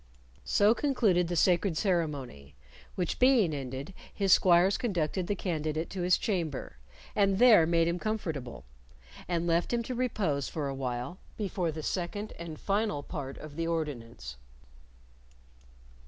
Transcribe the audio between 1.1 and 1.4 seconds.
the